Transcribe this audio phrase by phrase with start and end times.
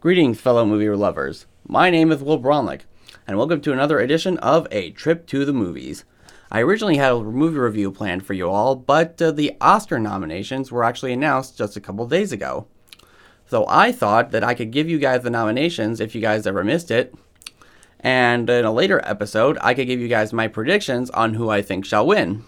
[0.00, 1.46] Greetings, fellow movie lovers.
[1.66, 2.82] My name is Will Bronlick,
[3.26, 6.04] and welcome to another edition of A Trip to the Movies.
[6.52, 10.70] I originally had a movie review planned for you all, but uh, the Oscar nominations
[10.70, 12.68] were actually announced just a couple days ago.
[13.48, 16.62] So I thought that I could give you guys the nominations if you guys ever
[16.62, 17.12] missed it.
[17.98, 21.60] And in a later episode, I could give you guys my predictions on who I
[21.60, 22.44] think shall win.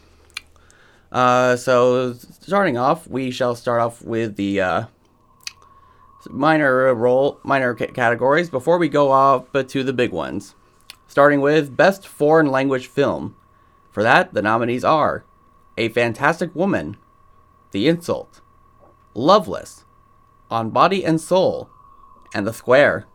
[1.11, 4.85] Uh, so, starting off, we shall start off with the uh,
[6.29, 10.55] minor role, minor c- categories before we go up to the big ones.
[11.07, 13.37] Starting with Best Foreign Language Film.
[13.91, 15.25] For that, the nominees are
[15.77, 16.97] A Fantastic Woman,
[17.73, 18.41] The Insult,
[19.15, 19.85] Loveless,
[20.51, 21.69] On Body and Soul,
[22.35, 23.07] and The Square.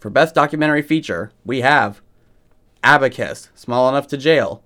[0.00, 2.00] For Best Documentary Feature, we have
[2.82, 4.62] Abacus, Small Enough to Jail,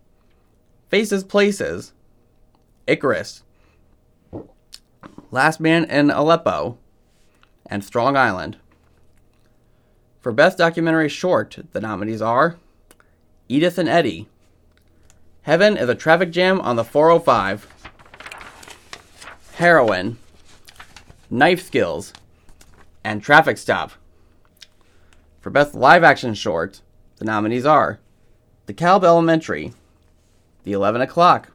[0.88, 1.92] Faces Places,
[2.86, 3.42] Icarus,
[5.30, 6.78] Last Man in Aleppo,
[7.68, 8.56] and Strong Island.
[10.20, 12.56] For Best Documentary Short, the nominees are
[13.48, 14.28] Edith and Eddie,
[15.48, 17.66] Heaven is a Traffic Jam on the 405,
[19.55, 20.19] Heroin,
[21.30, 22.12] Knife Skills,
[23.02, 23.92] and Traffic Stop.
[25.41, 26.83] For Best Live Action Short,
[27.16, 27.98] the nominees are
[28.66, 29.72] DeKalb Elementary,
[30.64, 31.50] The 11 O'Clock,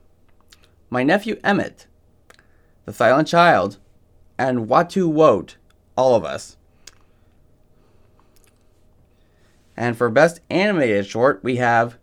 [0.89, 1.85] My Nephew Emmett,
[2.85, 3.77] The Silent Child,
[4.39, 5.57] and Watu Wote,
[5.95, 6.57] All of Us.
[9.75, 11.97] And for Best Animated Short, we have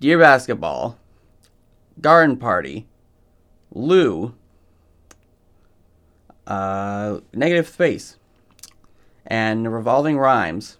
[0.00, 0.98] Dear Basketball,
[2.00, 2.86] Garden Party,
[3.70, 4.34] Lou,
[6.46, 8.16] uh, Negative Space,
[9.26, 10.78] and Revolving Rhymes.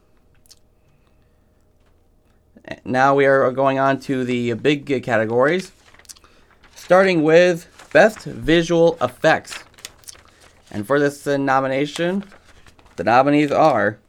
[2.84, 5.72] Now we are going on to the big categories,
[6.74, 9.64] starting with Best Visual Effects.
[10.74, 12.24] And for this uh, nomination,
[12.96, 14.00] the nominees are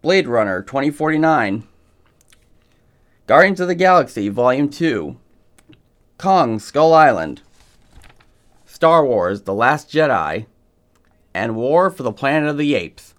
[0.00, 1.68] Blade Runner 2049,
[3.26, 5.18] Guardians of the Galaxy Volume 2,
[6.16, 7.42] Kong Skull Island,
[8.64, 10.46] Star Wars The Last Jedi,
[11.34, 13.12] and War for the Planet of the Apes.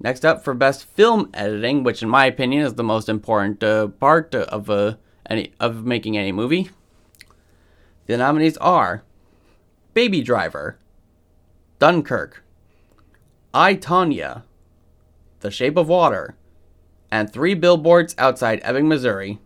[0.00, 3.86] Next up for Best Film Editing, which in my opinion is the most important uh,
[3.86, 4.96] part of, uh,
[5.30, 6.70] any, of making any movie.
[8.06, 9.04] The nominees are
[9.94, 10.76] Baby Driver,
[11.78, 12.44] Dunkirk,
[13.54, 14.42] I, Tonya,
[15.38, 16.34] The Shape of Water,
[17.12, 19.38] and Three Billboards Outside Ebbing, Missouri.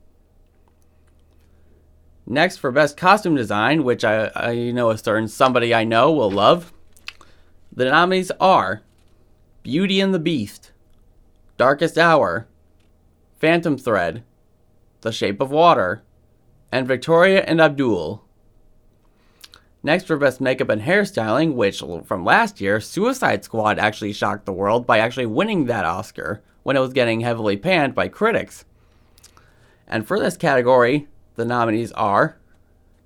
[2.27, 6.31] Next, for Best Costume Design, which I, I know a certain somebody I know will
[6.31, 6.73] love,
[7.71, 8.83] the nominees are
[9.63, 10.73] Beauty and the Beast,
[11.59, 12.49] Darkest Hour,
[13.39, 14.25] Phantom Thread,
[15.03, 16.03] The Shape of Water,
[16.73, 18.25] and Victoria and Abdul.
[19.89, 24.53] Next for Best Makeup and Hairstyling, which from last year, Suicide Squad actually shocked the
[24.53, 28.67] world by actually winning that Oscar when it was getting heavily panned by critics.
[29.87, 32.37] And for this category, the nominees are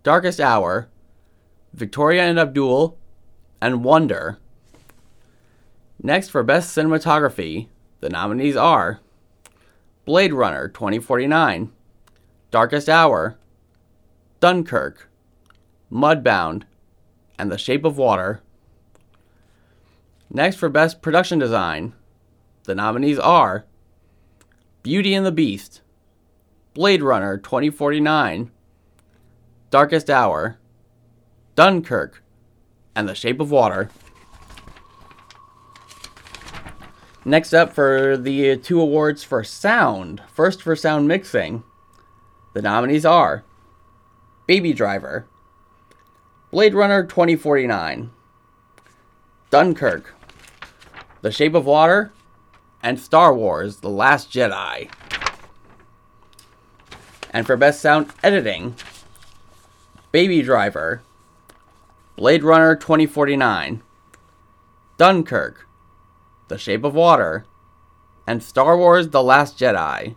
[0.03, 0.89] Darkest Hour,
[1.73, 2.99] Victoria and Abdul,
[3.61, 4.39] and Wonder.
[6.03, 7.69] Next, for Best Cinematography,
[8.01, 8.99] the nominees are
[10.05, 11.71] Blade Runner 2049,
[12.51, 13.39] Darkest Hour,
[14.41, 15.09] Dunkirk,
[15.89, 16.65] Mudbound,
[17.39, 18.41] and The Shape of Water.
[20.31, 21.95] Next, for Best Production Design,
[22.65, 23.67] the nominees are
[24.83, 25.83] Beauty and the Beast,
[26.75, 28.51] Blade Runner 2049,
[29.71, 30.59] Darkest Hour,
[31.55, 32.23] Dunkirk,
[32.95, 33.91] and The Shape of Water.
[37.25, 40.23] Next up for the two awards for sound.
[40.33, 41.63] First for sound mixing.
[42.55, 43.45] The nominees are
[44.47, 45.27] Baby Driver,
[46.53, 48.11] Blade Runner 2049,
[49.49, 50.15] Dunkirk,
[51.23, 52.13] The Shape of Water,
[52.83, 54.91] and Star Wars The Last Jedi.
[57.31, 58.75] And for Best Sound Editing,
[60.11, 61.01] Baby Driver,
[62.17, 63.83] Blade Runner 2049,
[64.99, 65.67] Dunkirk,
[66.49, 67.47] The Shape of Water,
[68.27, 70.17] and Star Wars The Last Jedi.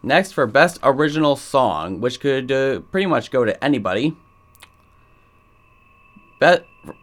[0.00, 4.16] Next, for Best Original Song, which could uh, pretty much go to anybody,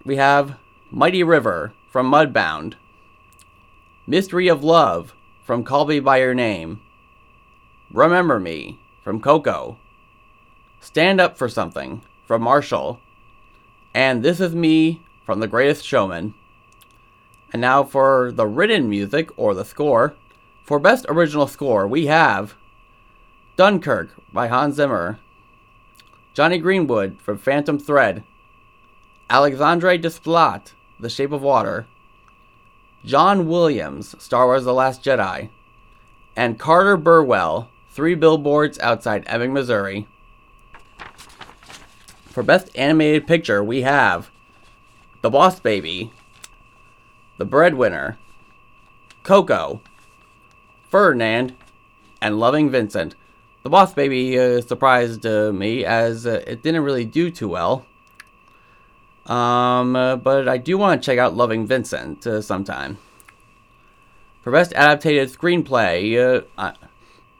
[0.05, 0.57] we have
[0.91, 2.75] Mighty River from Mudbound,
[4.05, 6.81] Mystery of Love from Call Me By Your Name,
[7.91, 9.77] Remember Me from Coco,
[10.79, 12.99] Stand Up for Something from Marshall,
[13.95, 16.35] and This Is Me from The Greatest Showman.
[17.51, 20.15] And now for the written music or the score.
[20.63, 22.55] For Best Original Score, we have
[23.57, 25.19] Dunkirk by Hans Zimmer,
[26.33, 28.23] Jonny Greenwood from Phantom Thread,
[29.31, 31.87] Alexandre Desplat, The Shape of Water,
[33.05, 35.47] John Williams, Star Wars The Last Jedi,
[36.35, 40.05] and Carter Burwell, Three Billboards Outside Ebbing, Missouri.
[42.25, 44.29] For Best Animated Picture, we have
[45.21, 46.11] The Boss Baby,
[47.37, 48.17] The Breadwinner,
[49.23, 49.79] Coco,
[50.89, 51.55] Ferdinand,
[52.21, 53.15] and Loving Vincent.
[53.63, 57.85] The Boss Baby uh, surprised uh, me as uh, it didn't really do too well.
[59.25, 62.97] Um, uh, but I do want to check out Loving Vincent uh, sometime.
[64.41, 66.73] For Best Adapted Screenplay, uh,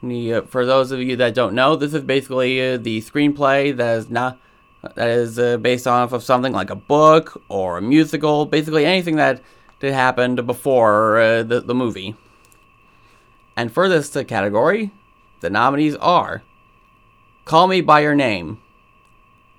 [0.02, 4.10] the, for those of you that don't know, this is basically the screenplay that is
[4.10, 4.38] not
[4.96, 9.40] that is based off of something like a book or a musical, basically anything that
[9.78, 12.16] did happened before the, the movie.
[13.56, 14.90] And for this category,
[15.40, 16.42] the nominees are
[17.44, 18.60] Call Me By Your Name,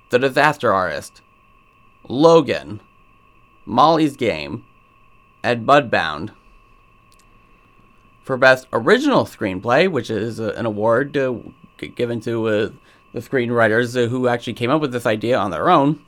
[0.10, 1.22] The Disaster Artist,
[2.08, 2.82] Logan,
[3.66, 4.66] Molly's Game,
[5.44, 6.32] and Mudbound.
[8.24, 11.36] For Best Original Screenplay, which is uh, an award uh,
[11.96, 12.70] given to uh,
[13.12, 16.02] the screenwriters uh, who actually came up with this idea on their own,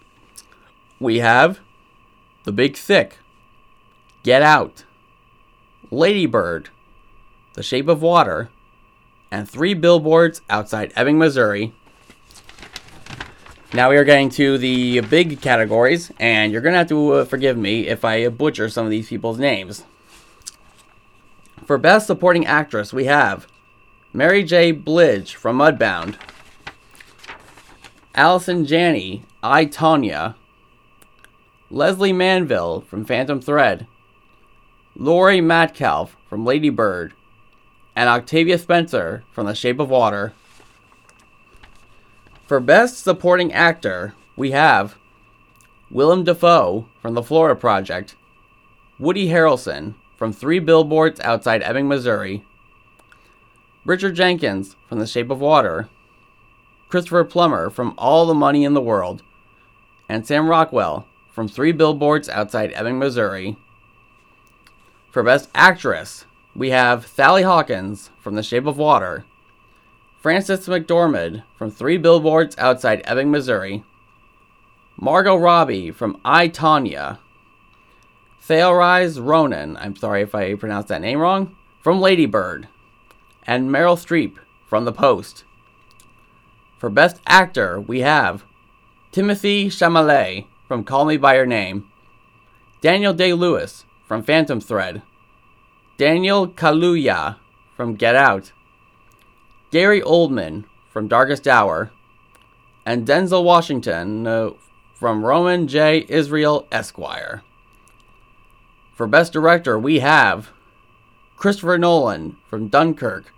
[1.00, 1.60] we have
[2.46, 3.20] The Big Sick,
[4.24, 4.86] Get Out,
[5.92, 6.70] Ladybird,
[7.54, 8.50] The Shape of Water,
[9.30, 11.74] and three billboards outside Ebbing, Missouri.
[13.74, 17.26] Now we are getting to the big categories, and you're going to have to uh,
[17.26, 19.84] forgive me if I butcher some of these people's names.
[21.66, 23.48] For Best Supporting Actress, we have
[24.14, 24.72] Mary J.
[24.72, 26.16] Blige from Mudbound,
[28.14, 30.36] Allison Janney, I, Tonya,
[31.70, 33.88] Lesley Manville from Phantom Thread,
[34.96, 37.14] Laurie Metcalf from Lady Bird,
[37.96, 40.34] and Octavia Spencer from The Shape of Water.
[42.46, 44.98] For Best Supporting Actor, we have
[45.90, 48.16] Willem Dafoe from The Florida Project,
[49.00, 52.46] Woody Harrelson from Three Billboards Outside Ebbing, Missouri,
[53.84, 55.90] Richard Jenkins from The Shape of Water,
[56.88, 59.24] Christopher Plummer from All the Money in the World,
[60.08, 63.58] and Sam Rockwell from Three Billboards Outside Ebbing, Missouri.
[65.10, 66.26] For Best Actress,
[66.56, 69.26] we have Sally Hawkins from The Shape of Water,
[70.26, 73.84] Frances McDormand from Three Billboards Outside Ebbing, Missouri,
[75.00, 77.20] Margot Robbie from I, Tonya,
[78.42, 82.68] Saoirse Ronan, I'm sorry if I pronounced that name wrong, from Ladybird,
[83.46, 85.44] and Meryl Streep from The Post.
[86.80, 88.46] For Best Actor, we have
[89.12, 91.88] Timothy Chalamet from Call Me By Your Name,
[92.82, 95.04] Daniel Day Lewis from Phantom Thread,
[95.98, 97.36] Daniel Kaluuya
[97.76, 98.54] from Get Out,
[99.76, 101.92] Gary Oldman from Darkest Hour,
[102.86, 104.52] and Denzel Washington uh,
[104.94, 106.06] from Roman J.
[106.08, 107.44] Israel Esquire.
[108.94, 110.52] For Best Director, we have
[111.36, 113.34] Christopher Nolan from Dunkirk,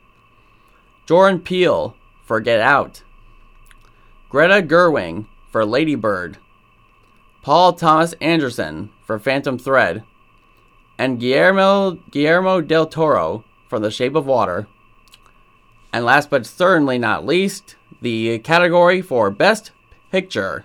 [1.07, 3.01] Jordan Peele for Get Out,
[4.29, 6.37] Greta Gerwig for Lady Bird,
[7.41, 10.03] Paul Thomas Anderson for Phantom Thread,
[10.99, 14.67] and Guillermo, Guillermo del Toro for The Shape of Water.
[15.97, 19.71] And last but certainly not least, the category for Best
[20.11, 20.63] Picture.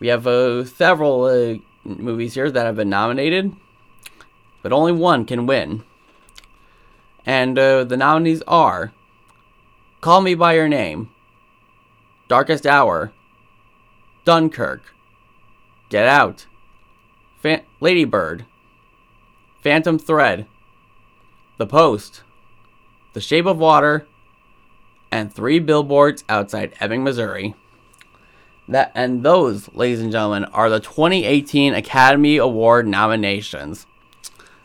[0.00, 3.54] We have uh, several uh, movies here that have been nominated,
[4.64, 5.84] but only one can win.
[7.24, 8.92] And uh, the nominees are
[10.00, 11.08] Call Me By Your Name,
[12.26, 13.12] Darkest Hour,
[14.24, 14.92] Dunkirk,
[15.88, 16.48] Get Out,
[17.40, 18.44] Fa- Lady Bird,
[19.62, 20.46] Phantom Thread,
[21.58, 22.24] The Post,
[23.12, 24.08] The Shape of Water,
[25.10, 27.54] and three billboards outside Ebbing, Missouri.
[28.68, 33.86] That and those, ladies and gentlemen, are the 2018 Academy Award nominations.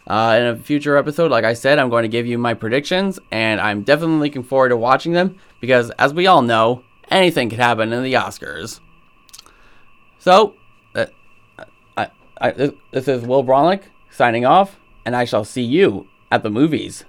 [0.07, 3.19] Uh, in a future episode, like I said, I'm going to give you my predictions,
[3.31, 7.59] and I'm definitely looking forward to watching them because, as we all know, anything could
[7.59, 8.79] happen in the Oscars.
[10.17, 10.55] So,
[10.95, 11.05] uh,
[11.95, 12.51] I, I,
[12.91, 17.05] this is Will Bronlick signing off and I shall see you at the movies.